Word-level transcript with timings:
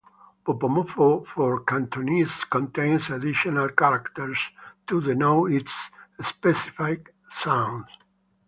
Bopomofo 0.47 1.23
for 1.27 1.59
Cantonese 1.59 2.45
contains 2.45 3.11
additional 3.11 3.69
characters 3.69 4.49
to 4.87 4.99
denote 4.99 5.51
its 5.51 5.91
specific 6.19 7.13
sounds. 7.29 7.85